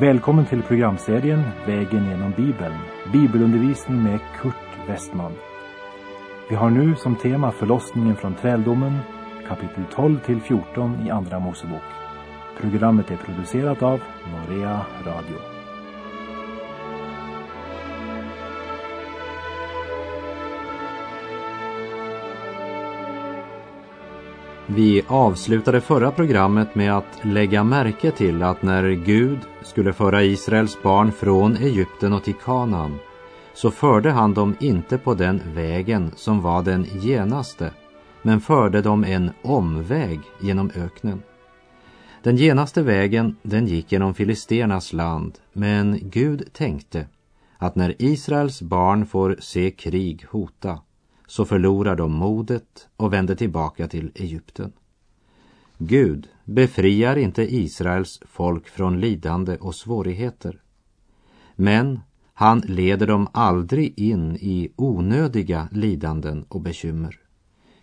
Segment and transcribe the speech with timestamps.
[0.00, 2.74] Välkommen till programserien Vägen genom Bibeln.
[3.12, 5.32] Bibelundervisning med Kurt Westman.
[6.50, 8.98] Vi har nu som tema förlossningen från träldomen,
[9.48, 11.82] kapitel 12 till 14 i Andra Mosebok.
[12.60, 14.00] Programmet är producerat av
[14.32, 15.55] Norea Radio.
[24.68, 30.82] Vi avslutade förra programmet med att lägga märke till att när Gud skulle föra Israels
[30.82, 32.98] barn från Egypten och till Kanaan
[33.54, 37.70] så förde han dem inte på den vägen som var den genaste
[38.22, 41.22] men förde dem en omväg genom öknen.
[42.22, 47.06] Den genaste vägen den gick genom filisternas land men Gud tänkte
[47.58, 50.78] att när Israels barn får se krig hota
[51.26, 54.72] så förlorar de modet och vänder tillbaka till Egypten.
[55.78, 60.60] Gud befriar inte Israels folk från lidande och svårigheter.
[61.56, 62.00] Men
[62.34, 67.18] han leder dem aldrig in i onödiga lidanden och bekymmer.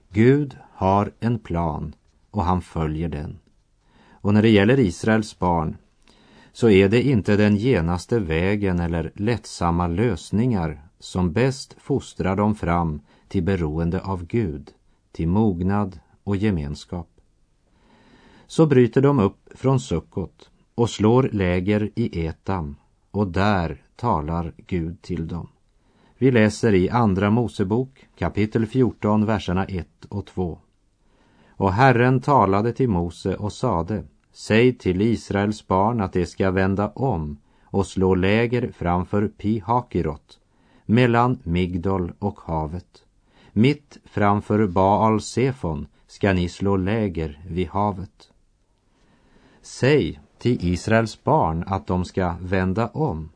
[0.09, 1.95] Gud har en plan
[2.31, 3.39] och han följer den.
[4.11, 5.77] Och när det gäller Israels barn
[6.51, 13.01] så är det inte den genaste vägen eller lättsamma lösningar som bäst fostrar dem fram
[13.33, 14.71] till beroende av Gud,
[15.11, 17.09] till mognad och gemenskap.
[18.47, 22.75] Så bryter de upp från Sukkot och slår läger i Etam
[23.11, 25.49] och där talar Gud till dem.
[26.17, 30.59] Vi läser i Andra Mosebok kapitel 14, verserna 1 och 2.
[31.47, 36.89] Och Herren talade till Mose och sade, säg till Israels barn att de ska vända
[36.89, 40.39] om och slå läger framför Pi-Hakirot,
[40.85, 43.02] mellan Migdol och havet.
[43.55, 48.31] Mitt framför Baal Sefon ska ni slå läger vid havet.
[49.61, 53.29] Säg till Israels barn att de ska vända om.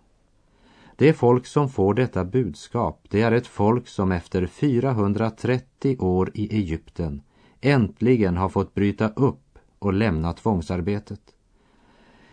[0.95, 6.55] Det folk som får detta budskap, det är ett folk som efter 430 år i
[6.55, 7.21] Egypten
[7.61, 11.21] äntligen har fått bryta upp och lämna tvångsarbetet.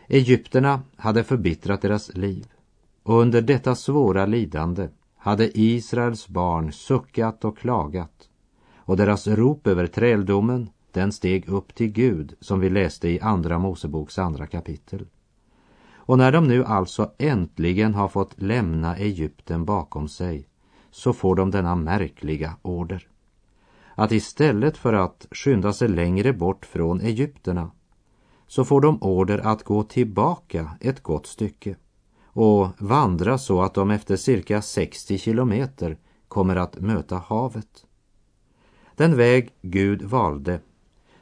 [0.08, 2.46] Egypterna hade förbittrat deras liv
[3.02, 4.88] och under detta svåra lidande
[5.24, 8.28] hade Israels barn suckat och klagat
[8.76, 13.58] och deras rop över träldomen den steg upp till Gud som vi läste i Andra
[13.58, 15.06] Moseboks andra kapitel.
[15.94, 20.48] Och när de nu alltså äntligen har fått lämna Egypten bakom sig
[20.90, 23.08] så får de denna märkliga order.
[23.94, 27.70] Att istället för att skynda sig längre bort från Egypterna
[28.46, 31.76] så får de order att gå tillbaka ett gott stycke
[32.34, 37.86] och vandra så att de efter cirka 60 kilometer kommer att möta havet.
[38.96, 40.60] Den väg Gud valde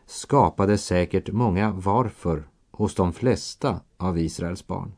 [0.06, 4.92] skapade säkert många varför hos de flesta av Israels barn.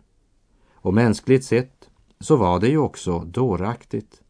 [0.74, 1.88] Och mänskligt sett
[2.20, 4.22] så var det ju också dåraktigt.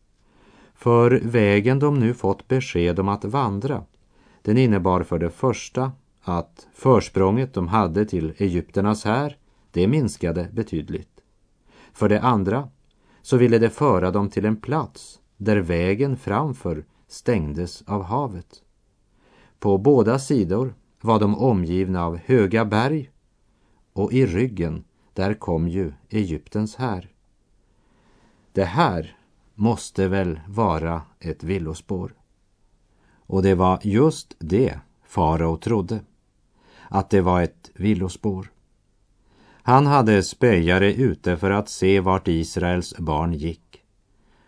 [0.74, 3.84] För vägen de nu fått besked om att vandra,
[4.42, 9.36] den innebar för det första att försprånget de hade till Egypternas här,
[9.70, 11.13] det minskade betydligt.
[11.94, 12.68] För det andra
[13.22, 18.62] så ville det föra dem till en plats där vägen framför stängdes av havet.
[19.58, 23.10] På båda sidor var de omgivna av höga berg
[23.92, 27.12] och i ryggen där kom ju Egyptens här.
[28.52, 29.16] Det här
[29.54, 32.14] måste väl vara ett villospår.
[33.26, 36.00] Och det var just det farao trodde,
[36.88, 38.53] att det var ett villospår.
[39.66, 43.82] Han hade spejare ute för att se vart Israels barn gick.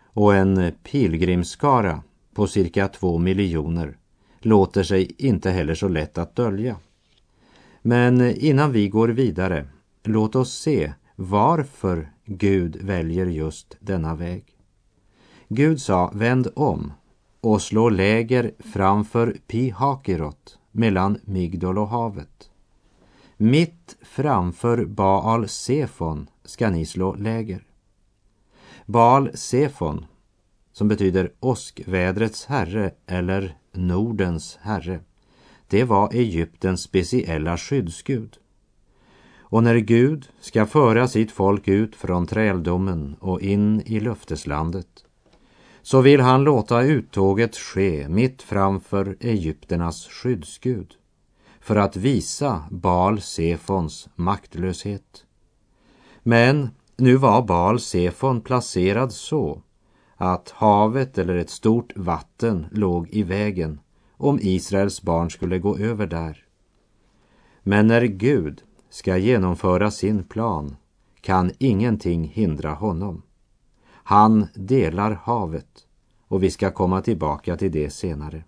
[0.03, 3.97] Och en pilgrimskara på cirka två miljoner
[4.39, 6.75] låter sig inte heller så lätt att dölja.
[7.81, 9.67] Men innan vi går vidare,
[10.03, 14.43] låt oss se varför Gud väljer just denna väg.
[15.47, 16.93] Gud sa, vänd om
[17.41, 22.46] och slå läger framför Pihakirot mellan Migdol och havet.
[23.39, 27.63] Mitt framför Baal Sefon ska ni slå läger.
[28.85, 30.05] Baal Sefon,
[30.71, 34.99] som betyder åskvädrets herre eller Nordens herre,
[35.67, 38.37] det var Egyptens speciella skyddsgud.
[39.39, 45.05] Och när Gud ska föra sitt folk ut från träldomen och in i löfteslandet
[45.81, 50.95] så vill han låta uttåget ske mitt framför Egypternas skyddsgud
[51.67, 55.25] för att visa Baal Sefons maktlöshet.
[56.23, 59.61] Men nu var Baal Sefon placerad så
[60.15, 63.79] att havet eller ett stort vatten låg i vägen
[64.11, 66.45] om Israels barn skulle gå över där.
[67.63, 70.75] Men när Gud ska genomföra sin plan
[71.21, 73.21] kan ingenting hindra honom.
[73.89, 75.87] Han delar havet
[76.27, 78.43] och vi ska komma tillbaka till det senare.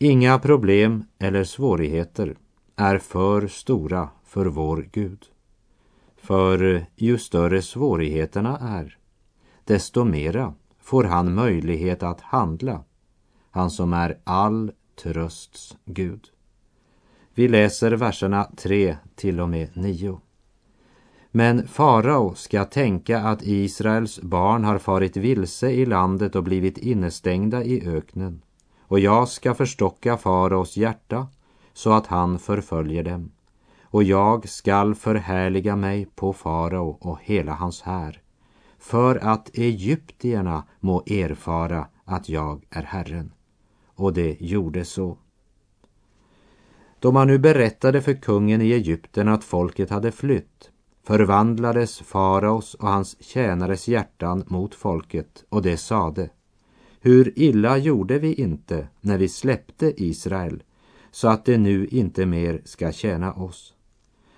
[0.00, 2.36] Inga problem eller svårigheter
[2.76, 5.24] är för stora för vår Gud.
[6.16, 8.98] För ju större svårigheterna är,
[9.64, 12.84] desto mera får han möjlighet att handla,
[13.50, 14.72] han som är all
[15.02, 16.28] trösts Gud.
[17.34, 20.20] Vi läser verserna 3 till och med 9.
[21.30, 27.64] Men farao ska tänka att Israels barn har farit vilse i landet och blivit innestängda
[27.64, 28.42] i öknen.
[28.88, 31.26] Och jag ska förstocka faraos hjärta
[31.72, 33.32] så att han förföljer dem.
[33.82, 38.22] Och jag skall förhärliga mig på farao och hela hans här
[38.78, 43.32] för att egyptierna må erfara att jag är Herren.
[43.94, 45.18] Och det gjorde så.
[46.98, 50.70] Då man nu berättade för kungen i Egypten att folket hade flytt
[51.06, 56.30] förvandlades faraos och hans tjänares hjärtan mot folket och det sade
[57.00, 60.62] hur illa gjorde vi inte när vi släppte Israel
[61.10, 63.74] så att det nu inte mer ska tjäna oss.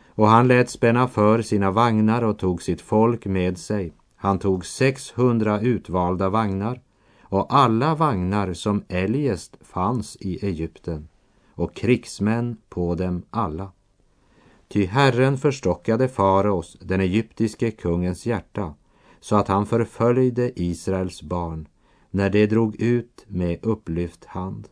[0.08, 3.92] Och han lät spänna för sina vagnar och tog sitt folk med sig.
[4.16, 6.80] Han tog 600 utvalda vagnar
[7.22, 11.08] och alla vagnar som eljest fanns i Egypten
[11.54, 13.72] och krigsmän på dem alla.
[14.68, 18.74] Ty Herren förstockade faraos, den egyptiske kungens hjärta,
[19.20, 21.68] så att han förföljde Israels barn
[22.10, 24.68] när de drog ut med upplyft hand.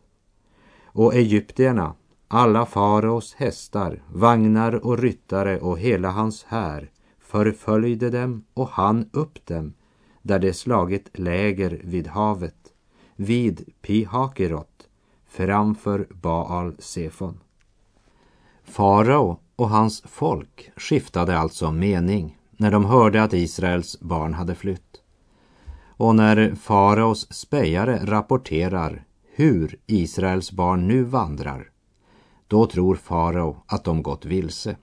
[0.83, 1.93] Och egyptierna,
[2.27, 9.45] alla faraos hästar, vagnar och ryttare och hela hans här förföljde dem och han upp
[9.45, 9.73] dem
[10.21, 12.73] där de slagit läger vid havet,
[13.15, 14.87] vid Pihakerot,
[15.27, 17.39] framför Baal Sefon.
[18.63, 24.98] Farao och hans folk skiftade alltså mening när de hörde att Israels barn hade flytt.
[25.99, 29.03] Och när faraos spejare rapporterar
[29.33, 31.71] hur Israels barn nu vandrar,
[32.47, 34.77] då tror farao att de gått vilse.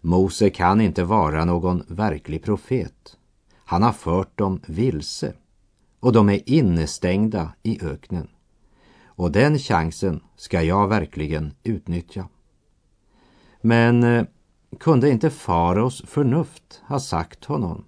[0.00, 3.16] Mose kan inte vara någon verklig profet.
[3.64, 5.32] Han har fört dem vilse
[6.00, 8.28] och de är innestängda i öknen.
[9.04, 12.28] Och den chansen ska jag verkligen utnyttja.
[13.60, 14.24] Men eh,
[14.80, 17.84] kunde inte faraos förnuft ha sagt honom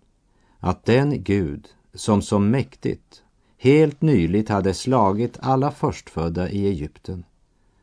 [0.58, 3.22] att den Gud som så mäktigt
[3.58, 7.24] helt nyligt hade slagit alla förstfödda i Egypten,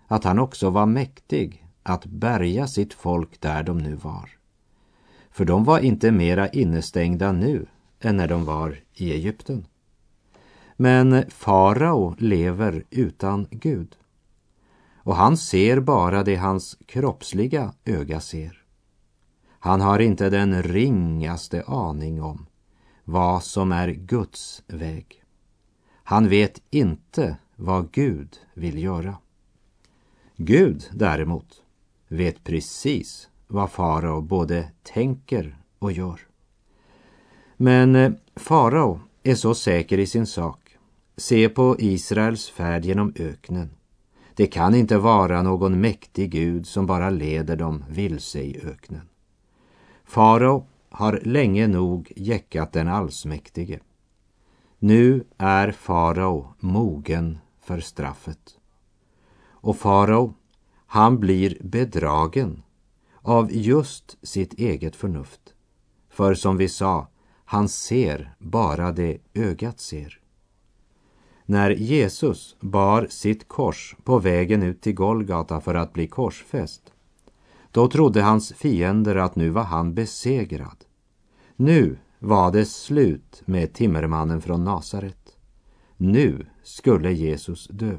[0.07, 4.29] att han också var mäktig att bärga sitt folk där de nu var.
[5.31, 7.65] För de var inte mera innestängda nu
[7.99, 9.65] än när de var i Egypten.
[10.75, 13.95] Men farao lever utan Gud.
[14.95, 18.63] Och han ser bara det hans kroppsliga öga ser.
[19.59, 22.45] Han har inte den ringaste aning om
[23.09, 25.23] vad som är Guds väg.
[26.03, 29.17] Han vet inte vad Gud vill göra.
[30.35, 31.61] Gud däremot
[32.07, 36.19] vet precis vad farao både tänker och gör.
[37.57, 40.77] Men eh, farao är så säker i sin sak.
[41.17, 43.69] Se på Israels färd genom öknen.
[44.33, 49.09] Det kan inte vara någon mäktig Gud som bara leder dem vilse i öknen.
[50.05, 53.79] Farao har länge nog jäckat den allsmäktige.
[54.79, 58.57] Nu är farao mogen för straffet.
[59.45, 60.33] Och farao,
[60.85, 62.63] han blir bedragen
[63.21, 65.53] av just sitt eget förnuft.
[66.09, 67.07] För som vi sa,
[67.45, 70.19] han ser bara det ögat ser.
[71.45, 76.93] När Jesus bar sitt kors på vägen ut till Golgata för att bli korsfäst,
[77.77, 80.85] då trodde hans fiender att nu var han besegrad.
[81.55, 85.37] Nu var det slut med timmermannen från Nasaret.
[85.97, 87.97] Nu skulle Jesus dö.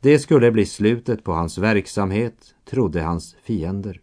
[0.00, 4.00] Det skulle bli slutet på hans verksamhet, trodde hans fiender.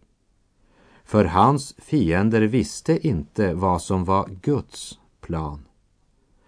[1.04, 5.64] För hans fiender visste inte vad som var Guds plan.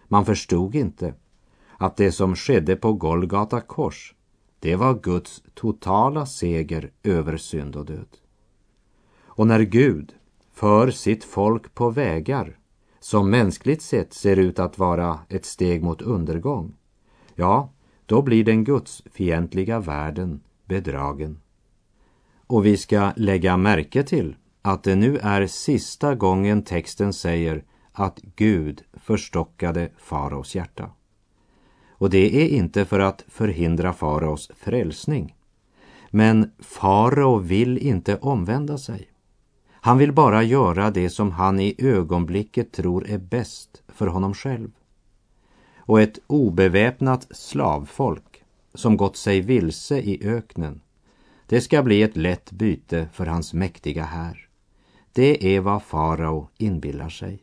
[0.08, 1.14] Man förstod inte
[1.78, 4.14] att det som skedde på Golgata kors,
[4.58, 8.19] det var Guds totala seger över synd och död.
[9.40, 10.14] Och när Gud
[10.52, 12.58] för sitt folk på vägar
[12.98, 16.74] som mänskligt sett ser ut att vara ett steg mot undergång,
[17.34, 17.72] ja,
[18.06, 21.40] då blir den gudsfientliga världen bedragen.
[22.46, 28.20] Och vi ska lägga märke till att det nu är sista gången texten säger att
[28.36, 30.90] Gud förstockade faraos hjärta.
[31.88, 35.36] Och det är inte för att förhindra faraos frälsning.
[36.10, 39.10] Men farao vill inte omvända sig.
[39.82, 44.70] Han vill bara göra det som han i ögonblicket tror är bäst för honom själv.
[45.78, 48.44] Och ett obeväpnat slavfolk
[48.74, 50.80] som gått sig vilse i öknen,
[51.46, 54.48] det ska bli ett lätt byte för hans mäktiga här.
[55.12, 57.42] Det är vad farao inbillar sig.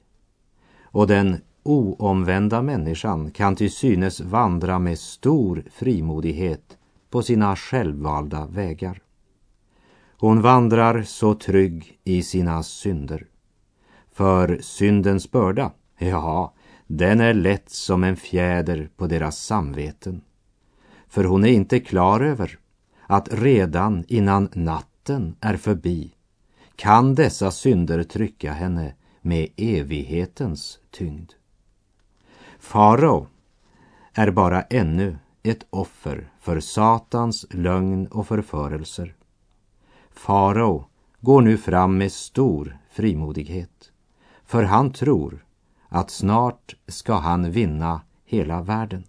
[0.81, 6.77] Och den oomvända människan kan till synes vandra med stor frimodighet
[7.09, 9.01] på sina självvalda vägar.
[10.19, 13.27] Hon vandrar så trygg i sina synder.
[14.11, 16.53] För syndens börda, ja,
[16.87, 20.21] den är lätt som en fjäder på deras samveten.
[21.07, 22.59] För hon är inte klar över
[23.07, 26.13] att redan innan natten är förbi
[26.77, 31.31] kan dessa synder trycka henne med evighetens tyngd.
[32.59, 33.27] Farao
[34.13, 39.15] är bara ännu ett offer för Satans lögn och förförelser.
[40.17, 40.85] Farao
[41.21, 43.91] går nu fram med stor frimodighet,
[44.45, 45.45] för han tror
[45.89, 49.03] att snart ska han vinna hela världen.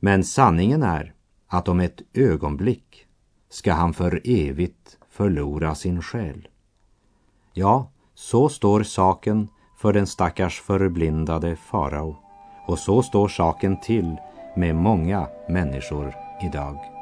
[0.00, 1.14] Men sanningen är
[1.46, 3.06] att om ett ögonblick
[3.48, 6.48] ska han för evigt förlora sin själ.
[7.52, 12.16] Ja, så står saken för den stackars förblindade farao.
[12.66, 14.16] Och så står saken till
[14.56, 16.97] med många människor idag.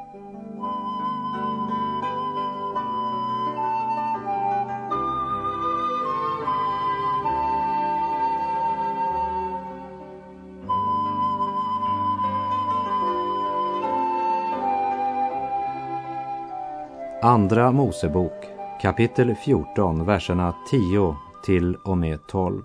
[17.37, 18.45] Andra Mosebok
[18.81, 21.15] kapitel 14, verserna 10
[21.45, 22.63] till och med 12.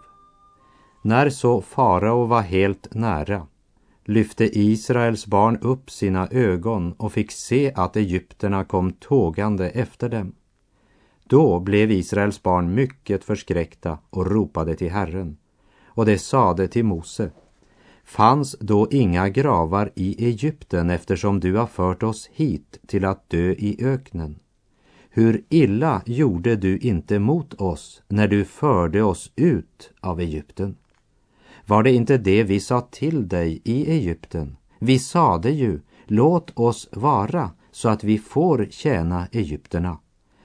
[1.03, 3.47] När så farao var helt nära
[4.05, 10.33] lyfte Israels barn upp sina ögon och fick se att egyptierna kom tågande efter dem.
[11.25, 15.37] Då blev Israels barn mycket förskräckta och ropade till Herren.
[15.85, 17.31] Och det sade till Mose,
[18.05, 23.51] fanns då inga gravar i Egypten eftersom du har fört oss hit till att dö
[23.59, 24.39] i öknen?
[25.15, 30.77] Hur illa gjorde du inte mot oss när du förde oss ut av Egypten?
[31.67, 34.57] Var det inte det vi sa till dig i Egypten?
[34.79, 39.99] Vi sade ju, låt oss vara så att vi får tjäna egyptierna.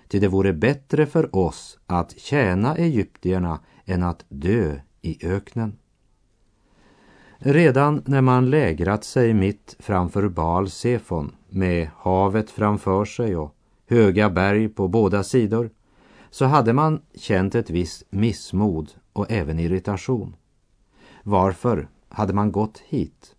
[0.08, 5.78] Ty det vore bättre för oss att tjäna egyptierna än att dö i öknen.
[7.38, 13.57] Redan när man lägrat sig mitt framför Baal Sefon med havet framför sig och
[13.88, 15.70] höga berg på båda sidor,
[16.30, 20.36] så hade man känt ett visst missmod och även irritation.
[21.24, 23.36] Varför hade man gått hit?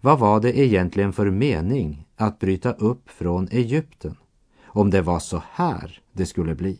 [0.00, 4.16] Vad var det egentligen för mening att bryta upp från Egypten,
[4.64, 6.78] om det var så här det skulle bli?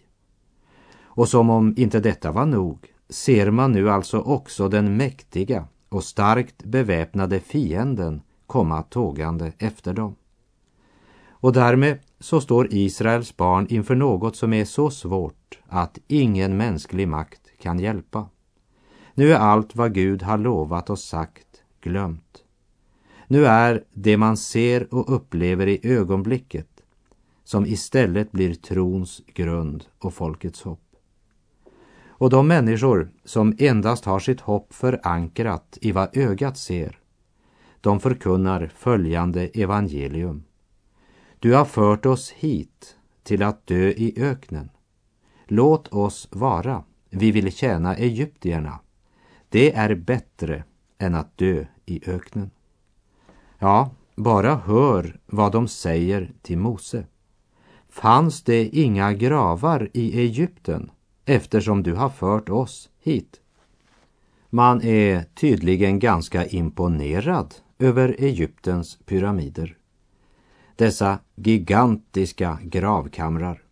[1.03, 6.05] Och som om inte detta var nog ser man nu alltså också den mäktiga och
[6.05, 10.17] starkt beväpnade fienden komma tågande efter dem.
[11.31, 17.09] Och därmed så står Israels barn inför något som är så svårt att ingen mänsklig
[17.09, 18.29] makt kan hjälpa.
[19.15, 22.45] Nu är allt vad Gud har lovat och sagt glömt.
[23.29, 26.69] Nu är det man ser och upplever i ögonblicket
[27.45, 30.97] som istället blir trons grund och folkets hopp.
[32.07, 36.99] Och de människor som endast har sitt hopp förankrat i vad ögat ser,
[37.81, 40.45] de förkunnar följande evangelium.
[41.43, 44.71] Du har fört oss hit till att dö i öknen.
[45.47, 48.79] Låt oss vara, vi vill tjäna egyptierna.
[49.49, 50.65] Det är bättre
[50.99, 52.51] än att dö i öknen.
[53.59, 57.07] Ja, bara hör vad de säger till Mose.
[57.89, 60.91] Fanns det inga gravar i Egypten
[61.25, 63.41] eftersom du har fört oss hit?
[64.51, 69.77] Man är tydligen ganska imponerad över Egyptens pyramider
[70.77, 73.63] dessa gigantiska gravkamrar.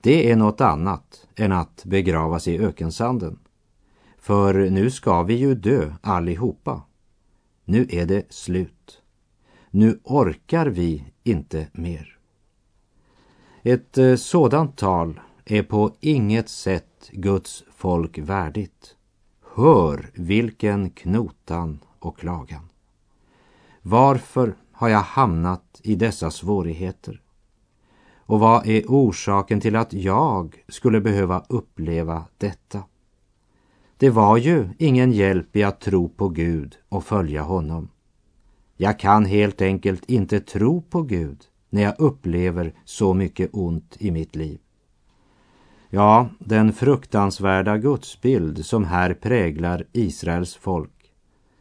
[0.00, 3.38] Det är något annat än att begravas i ökensanden.
[4.18, 6.82] För nu ska vi ju dö allihopa.
[7.64, 9.02] Nu är det slut.
[9.70, 12.18] Nu orkar vi inte mer.
[13.62, 18.96] Ett eh, sådant tal är på inget sätt Guds folk värdigt.
[19.54, 22.68] Hör vilken knotan och klagan.
[23.82, 27.20] Varför har jag hamnat i dessa svårigheter?
[28.16, 32.82] Och vad är orsaken till att jag skulle behöva uppleva detta?
[33.96, 37.88] Det var ju ingen hjälp i att tro på Gud och följa honom.
[38.76, 44.10] Jag kan helt enkelt inte tro på Gud när jag upplever så mycket ont i
[44.10, 44.58] mitt liv.
[45.90, 51.12] Ja, den fruktansvärda gudsbild som här präglar Israels folk,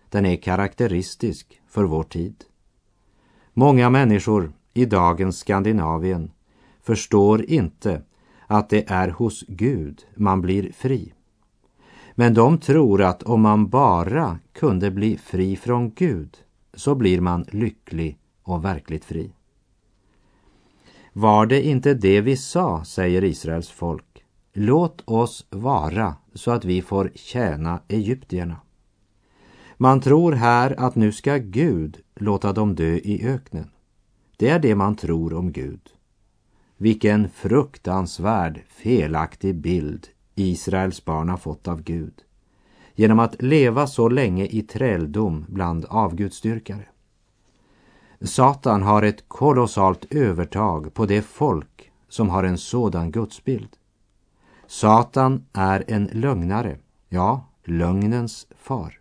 [0.10, 2.46] den är karaktäristisk för vår tid.
[3.58, 6.32] Många människor i dagens Skandinavien
[6.82, 8.02] förstår inte
[8.48, 11.14] att det är hos Gud man blir fri.
[12.16, 16.38] Men de tror att om man bara kunde bli fri från Gud
[16.74, 19.34] så blir man lycklig och verkligt fri.
[21.14, 24.26] Var det inte det vi sa, säger Israels folk.
[24.54, 28.56] Låt oss vara så att vi får tjäna egyptierna.
[29.78, 33.70] Man tror här att nu ska Gud låta dem dö i öknen.
[34.38, 35.82] Det är det man tror om Gud.
[36.78, 42.26] Vilken fruktansvärd felaktig bild Israels barn har fått av Gud
[42.96, 46.86] genom att leva så länge i träldom bland avgudstyrkare.
[48.22, 53.70] Satan har ett kolossalt övertag på det folk som har en sådan gudsbild.
[54.68, 56.78] Satan är en lögnare,
[57.10, 59.00] ja, lögnens far.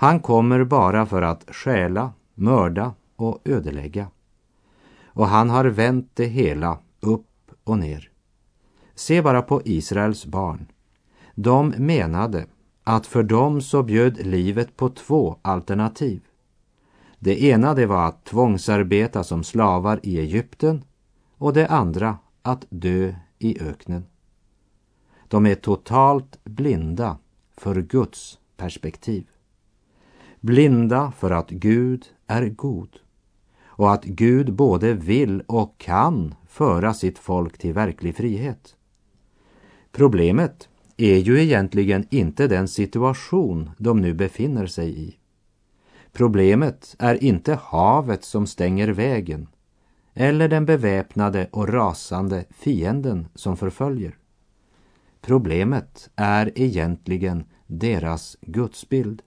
[0.00, 4.06] Han kommer bara för att stjäla, mörda och ödelägga.
[5.04, 8.10] Och han har vänt det hela upp och ner.
[8.94, 10.66] Se bara på Israels barn.
[11.34, 12.46] De menade
[12.84, 16.20] att för dem så bjöd livet på två alternativ.
[17.18, 20.84] Det ena det var att tvångsarbeta som slavar i Egypten
[21.36, 24.06] och det andra att dö i öknen.
[25.28, 27.18] De är totalt blinda
[27.56, 29.29] för Guds perspektiv.
[30.40, 32.96] Blinda för att Gud är god
[33.64, 38.76] och att Gud både vill och kan föra sitt folk till verklig frihet.
[39.92, 45.16] Problemet är ju egentligen inte den situation de nu befinner sig i.
[46.12, 49.48] Problemet är inte havet som stänger vägen
[50.14, 54.16] eller den beväpnade och rasande fienden som förföljer.
[55.20, 59.22] Problemet är egentligen deras gudsbild.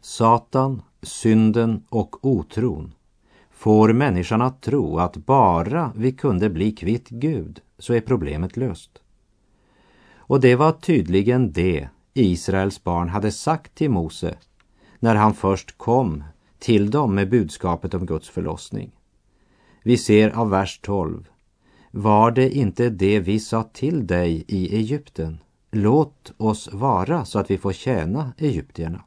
[0.00, 2.94] Satan, synden och otron
[3.50, 8.90] får människan att tro att bara vi kunde bli kvitt Gud så är problemet löst.
[10.16, 14.38] Och det var tydligen det Israels barn hade sagt till Mose
[14.98, 16.24] när han först kom
[16.58, 18.90] till dem med budskapet om Guds förlossning.
[19.82, 21.28] Vi ser av vers 12.
[21.90, 25.38] Var det inte det vi sa till dig i Egypten?
[25.70, 29.04] Låt oss vara så att vi får tjäna egyptierna.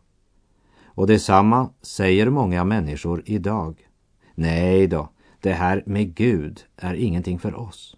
[1.01, 3.87] Och detsamma säger många människor idag.
[4.35, 5.09] Nej då,
[5.39, 7.97] det här med Gud är ingenting för oss.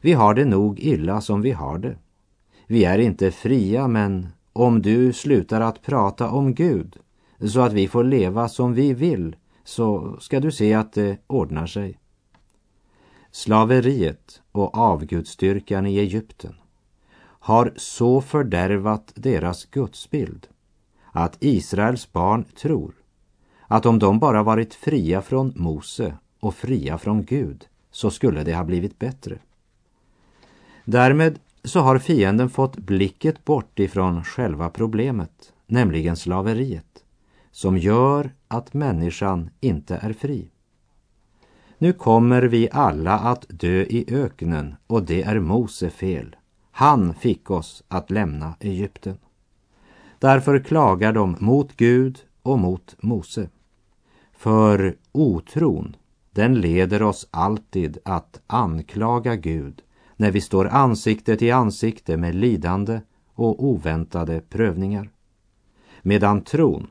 [0.00, 1.96] Vi har det nog illa som vi har det.
[2.66, 6.96] Vi är inte fria, men om du slutar att prata om Gud
[7.48, 11.66] så att vi får leva som vi vill så ska du se att det ordnar
[11.66, 11.98] sig.
[13.30, 16.54] Slaveriet och avgudstyrkan i Egypten
[17.22, 20.48] har så fördärvat deras gudsbild
[21.12, 22.94] att Israels barn tror
[23.66, 28.54] att om de bara varit fria från Mose och fria från Gud så skulle det
[28.54, 29.38] ha blivit bättre.
[30.84, 37.04] Därmed så har fienden fått blicket bort ifrån själva problemet, nämligen slaveriet,
[37.50, 40.50] som gör att människan inte är fri.
[41.78, 46.36] Nu kommer vi alla att dö i öknen och det är Mose fel.
[46.70, 49.18] Han fick oss att lämna Egypten.
[50.20, 53.48] Därför klagar de mot Gud och mot Mose.
[54.32, 55.96] För otron,
[56.30, 59.82] den leder oss alltid att anklaga Gud
[60.16, 63.00] när vi står ansikte till ansikte med lidande
[63.34, 65.10] och oväntade prövningar.
[66.02, 66.86] Medan tron,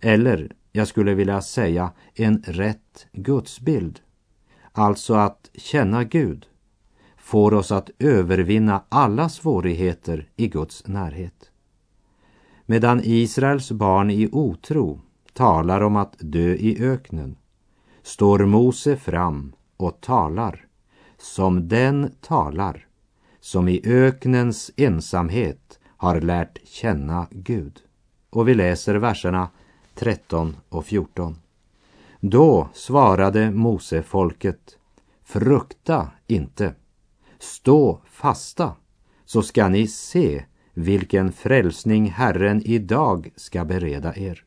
[0.00, 4.00] eller jag skulle vilja säga en rätt gudsbild,
[4.72, 6.46] alltså att känna Gud,
[7.16, 11.50] får oss att övervinna alla svårigheter i Guds närhet.
[12.66, 15.00] Medan Israels barn i otro
[15.32, 17.36] talar om att dö i öknen
[18.02, 20.66] står Mose fram och talar
[21.18, 22.86] som den talar
[23.40, 27.80] som i öknens ensamhet har lärt känna Gud.
[28.30, 29.48] Och vi läser verserna
[29.94, 31.36] 13 och 14.
[32.20, 34.78] Då svarade Mose folket,
[35.24, 36.74] frukta inte,
[37.38, 38.72] stå fasta,
[39.24, 40.44] så ska ni se
[40.76, 44.44] vilken frälsning Herren idag ska bereda er.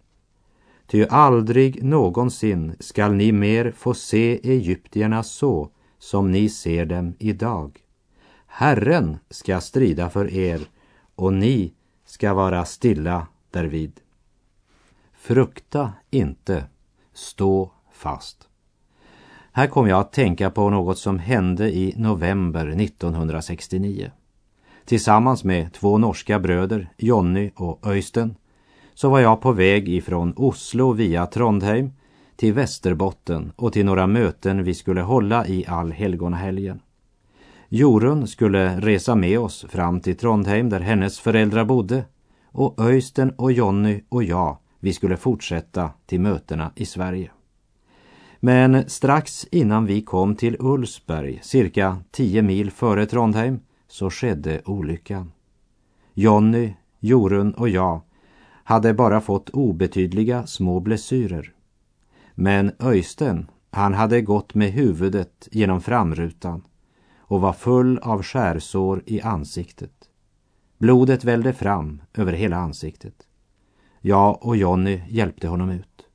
[0.87, 7.79] Ty aldrig någonsin skall ni mer få se egyptierna så som ni ser dem idag.
[8.47, 10.61] Herren ska strida för er
[11.15, 11.73] och ni
[12.05, 13.99] ska vara stilla därvid.
[15.13, 16.63] Frukta inte,
[17.13, 18.47] stå fast.
[19.51, 24.11] Här kom jag att tänka på något som hände i november 1969.
[24.89, 28.35] Tillsammans med två norska bröder, Jonny och Öysten,
[28.93, 31.91] så var jag på väg ifrån Oslo via Trondheim
[32.35, 36.79] till Västerbotten och till några möten vi skulle hålla i allhelgonahelgen.
[37.67, 42.05] Jorun skulle resa med oss fram till Trondheim där hennes föräldrar bodde
[42.45, 47.31] och Öysten och Jonny och jag, vi skulle fortsätta till mötena i Sverige.
[48.39, 55.31] Men strax innan vi kom till Ulsberg, cirka tio mil före Trondheim, så skedde olyckan.
[56.13, 58.01] Jonny, Jorun och jag
[58.63, 61.53] hade bara fått obetydliga små blessyrer.
[62.35, 66.61] Men Öysten, han hade gått med huvudet genom framrutan
[67.17, 70.09] och var full av skärsår i ansiktet.
[70.77, 73.27] Blodet vällde fram över hela ansiktet.
[74.01, 76.07] Jag och Jonny hjälpte honom ut.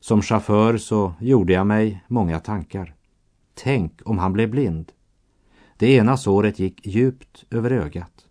[0.00, 2.94] Som chaufför så gjorde jag mig många tankar.
[3.54, 4.92] Tänk om han blev blind.
[5.76, 8.26] Det ena såret gick djupt över ögat.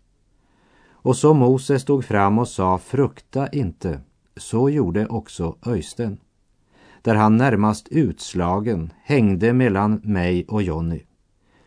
[0.92, 4.02] Och så Mose stod fram och sa frukta inte,
[4.38, 6.18] så gjorde också Öysten.
[7.02, 11.02] Där han närmast utslagen hängde mellan mig och Jonny.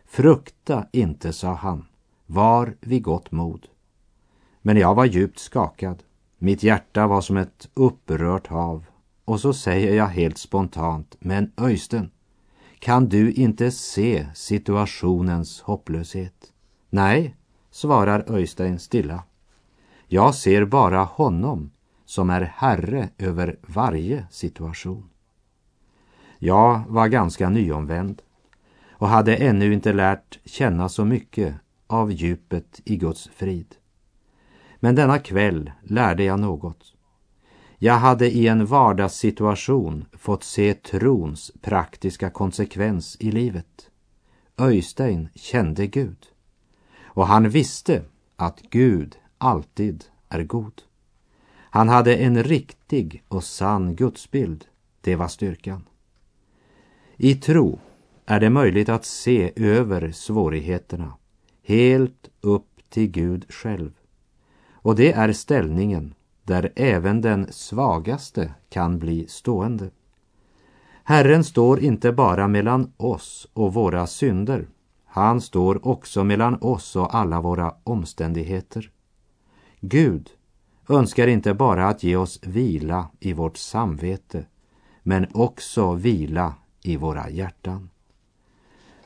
[0.06, 1.84] Frukta inte, sa han,
[2.26, 3.68] var vid gott mod.
[4.62, 6.02] Men jag var djupt skakad.
[6.38, 8.84] Mitt hjärta var som ett upprört hav.
[9.24, 12.10] Och så säger jag helt spontant, men Öysten,
[12.86, 16.52] kan du inte se situationens hopplöshet?
[16.90, 17.36] Nej,
[17.70, 19.22] svarar Öystein stilla.
[20.06, 21.70] Jag ser bara honom
[22.04, 25.08] som är herre över varje situation.
[26.38, 28.22] Jag var ganska nyomvänd
[28.90, 31.54] och hade ännu inte lärt känna så mycket
[31.86, 33.74] av djupet i Guds frid.
[34.80, 36.95] Men denna kväll lärde jag något.
[37.78, 43.90] Jag hade i en vardagssituation fått se trons praktiska konsekvens i livet.
[44.58, 46.26] Öystein kände Gud.
[47.04, 48.02] Och han visste
[48.36, 50.82] att Gud alltid är god.
[51.70, 54.64] Han hade en riktig och sann gudsbild.
[55.00, 55.84] Det var styrkan.
[57.16, 57.78] I tro
[58.26, 61.12] är det möjligt att se över svårigheterna
[61.62, 63.92] helt upp till Gud själv.
[64.72, 66.14] Och det är ställningen
[66.46, 69.90] där även den svagaste kan bli stående.
[71.04, 74.68] Herren står inte bara mellan oss och våra synder.
[75.04, 78.90] Han står också mellan oss och alla våra omständigheter.
[79.80, 80.30] Gud
[80.88, 84.46] önskar inte bara att ge oss vila i vårt samvete,
[85.02, 87.90] men också vila i våra hjärtan.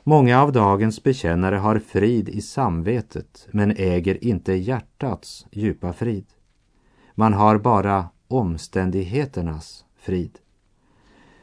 [0.03, 6.25] Många av dagens bekännare har frid i samvetet men äger inte hjärtats djupa frid.
[7.21, 10.39] Man har bara omständigheternas frid.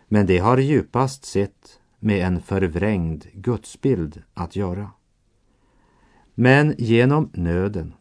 [0.08, 4.90] Men det har djupast sett med en förvrängd gudsbild att göra.
[6.34, 7.94] Men genom nöden,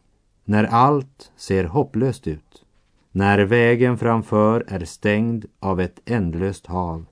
[0.45, 2.65] när allt ser hopplöst ut,
[3.11, 7.05] när vägen framför är stängd av ett ändlöst hav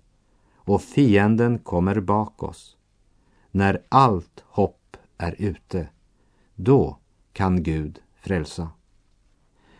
[0.55, 2.77] och fienden kommer bak oss,
[3.51, 5.87] när allt hopp är ute,
[6.55, 6.97] då
[7.33, 8.69] kan Gud frälsa.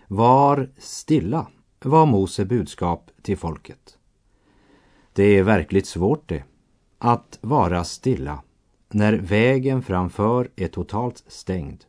[0.07, 1.47] Var stilla,
[1.83, 3.97] var Mose budskap till folket.
[5.13, 6.43] Det är verkligt svårt det,
[6.97, 8.43] att vara stilla
[8.89, 11.85] när vägen framför är totalt stängd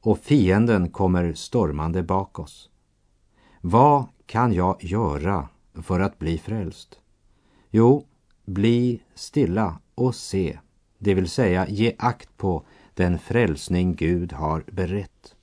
[0.00, 2.70] och fienden kommer stormande bak oss.
[3.60, 5.48] Vad kan jag göra
[5.82, 7.00] för att bli frälst?
[7.70, 8.06] Jo,
[8.44, 10.58] bli stilla och se,
[10.98, 15.35] det vill säga ge akt på den frälsning Gud har berett.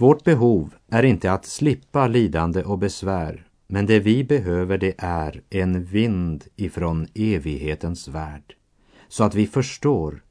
[0.00, 5.42] Vårt behov är inte att slippa lidande och besvär, men det vi behöver det är
[5.50, 8.54] en vind ifrån evighetens värld,
[9.08, 10.22] så att vi förstår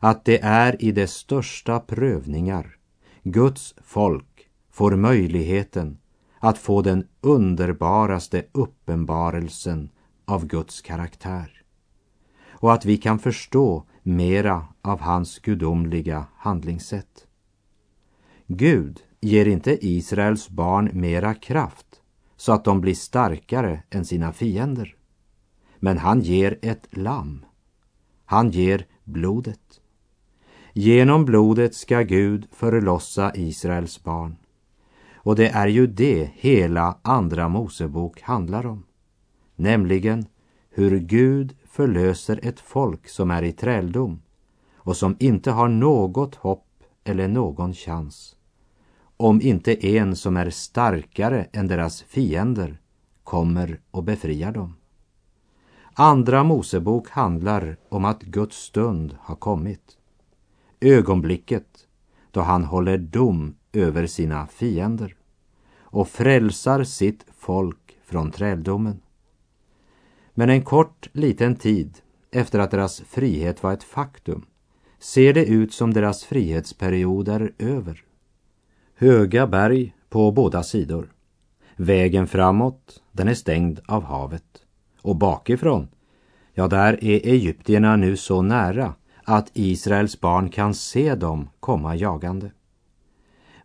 [0.00, 2.76] att det är i de största prövningar
[3.22, 5.98] Guds folk får möjligheten
[6.38, 9.88] att få den underbaraste uppenbarelsen
[10.24, 11.62] av Guds karaktär
[12.48, 17.26] och att vi kan förstå mera av hans gudomliga handlingssätt.
[18.46, 21.86] Gud ger inte Israels barn mera kraft
[22.36, 24.96] så att de blir starkare än sina fiender.
[25.78, 27.44] Men han ger ett lamm.
[28.24, 29.80] Han ger blodet.
[30.72, 34.36] Genom blodet ska Gud förlossa Israels barn.
[35.14, 38.84] Och det är ju det hela Andra Mosebok handlar om.
[39.56, 40.26] Nämligen
[40.70, 44.22] hur Gud förlöser ett folk som är i träldom
[44.76, 46.66] och som inte har något hopp
[47.04, 48.35] eller någon chans
[49.16, 52.80] om inte en som är starkare än deras fiender
[53.24, 54.74] kommer och befriar dem.
[55.94, 59.98] Andra Mosebok handlar om att Guds stund har kommit.
[60.80, 61.86] Ögonblicket
[62.30, 65.16] då han håller dom över sina fiender
[65.78, 69.00] och frälsar sitt folk från träldomen.
[70.34, 71.98] Men en kort liten tid
[72.30, 74.46] efter att deras frihet var ett faktum
[74.98, 78.05] ser det ut som deras frihetsperiod är över.
[78.98, 81.12] Höga berg på båda sidor.
[81.76, 84.64] Vägen framåt, den är stängd av havet.
[85.02, 85.88] Och bakifrån,
[86.54, 92.50] ja, där är egyptierna nu så nära att Israels barn kan se dem komma jagande.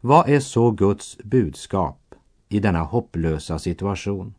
[0.02, 2.15] Vad är så Guds budskap
[2.50, 4.34] i denna hopplösa situation?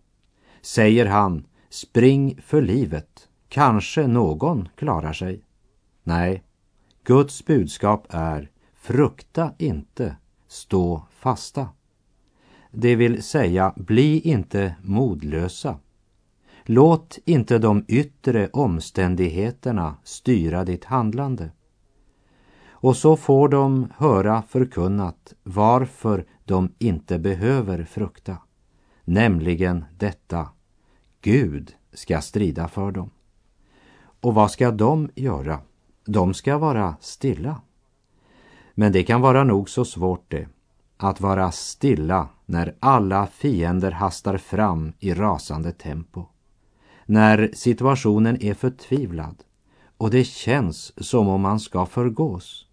[0.62, 5.44] Säger han, spring för livet, kanske någon klarar sig?
[6.02, 6.42] Nej,
[7.04, 10.16] Guds budskap är, frukta inte,
[10.52, 11.68] stå fasta.
[12.70, 15.78] Det vill säga, bli inte modlösa.
[16.64, 21.50] Låt inte de yttre omständigheterna styra ditt handlande.
[22.68, 28.36] Och så får de höra förkunnat varför de inte behöver frukta.
[29.04, 30.48] Nämligen detta.
[31.20, 33.10] Gud ska strida för dem.
[34.20, 35.60] Och vad ska de göra?
[36.04, 37.60] De ska vara stilla.
[38.74, 40.48] Men det kan vara nog så svårt det,
[40.96, 46.24] att vara stilla när alla fiender hastar fram i rasande tempo.
[47.06, 49.36] När situationen är förtvivlad
[49.96, 52.66] och det känns som om man ska förgås.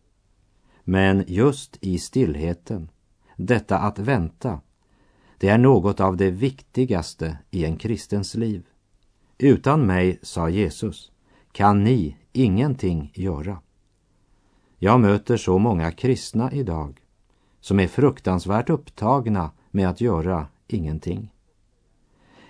[0.84, 2.90] Men just i stillheten,
[3.36, 4.62] detta att vänta,
[5.38, 8.66] det är något av det viktigaste i en kristens liv.
[9.38, 11.12] Utan mig, sa Jesus,
[11.52, 13.58] kan ni ingenting göra.
[14.82, 16.98] Jag möter så många kristna idag
[17.62, 21.32] som är fruktansvärt upptagna med att göra ingenting.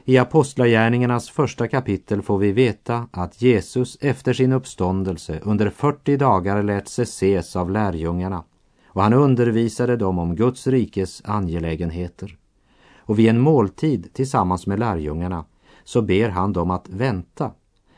[0.05, 6.63] I Apostlagärningarnas första kapitel får vi veta att Jesus efter sin uppståndelse under 40 dagar
[6.63, 8.43] lät sig ses av lärjungarna
[8.85, 12.37] och han undervisade dem om Guds rikes angelägenheter.
[12.97, 15.45] Och vid en måltid tillsammans med lärjungarna
[15.83, 17.51] så ber han dem att vänta,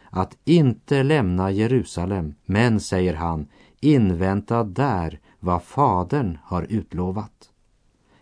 [0.10, 3.48] att inte lämna Jerusalem, men, säger han,
[3.82, 7.50] invänta där vad Fadern har utlovat.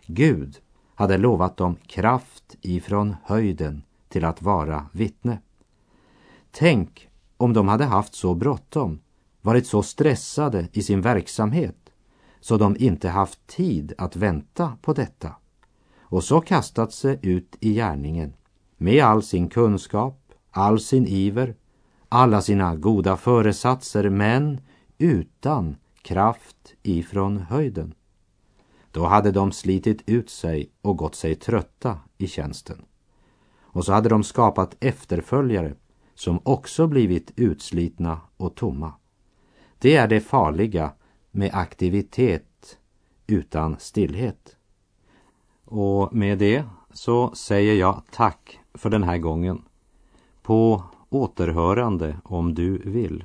[0.06, 0.58] Gud
[0.94, 5.38] hade lovat dem kraft ifrån höjden till att vara vittne.
[6.50, 9.00] Tänk om de hade haft så bråttom,
[9.40, 11.76] varit så stressade i sin verksamhet
[12.40, 15.34] så de inte haft tid att vänta på detta
[16.00, 18.32] och så kastat sig ut i gärningen
[18.76, 21.54] med all sin kunskap, all sin iver,
[22.08, 24.60] alla sina goda föresatser men
[25.00, 27.94] utan kraft ifrån höjden.
[28.90, 32.84] Då hade de slitit ut sig och gått sig trötta i tjänsten.
[33.60, 35.74] Och så hade de skapat efterföljare
[36.14, 38.92] som också blivit utslitna och tomma.
[39.78, 40.92] Det är det farliga
[41.30, 42.78] med aktivitet
[43.26, 44.56] utan stillhet.
[45.64, 49.62] Och med det så säger jag tack för den här gången.
[50.42, 53.24] På återhörande om du vill.